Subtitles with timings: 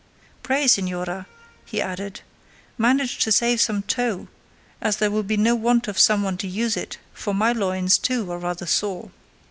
[0.41, 1.27] "Pray, señora,"
[1.63, 2.21] he added,
[2.75, 4.27] "manage to save some tow,
[4.81, 7.99] as there will be no want of some one to use it, for my loins
[7.99, 9.11] too are rather sore."